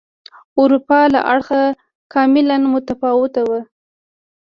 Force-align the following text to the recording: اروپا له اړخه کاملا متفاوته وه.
اروپا 0.59 0.99
له 1.13 1.19
اړخه 1.33 1.61
کاملا 2.13 2.55
متفاوته 2.73 3.41
وه. 3.49 3.59